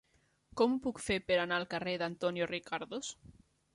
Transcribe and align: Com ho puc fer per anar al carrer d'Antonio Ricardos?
Com 0.61 0.71
ho 0.77 0.79
puc 0.85 1.01
fer 1.09 1.17
per 1.29 1.37
anar 1.41 1.59
al 1.61 1.67
carrer 1.73 1.93
d'Antonio 2.05 2.49
Ricardos? 2.57 3.13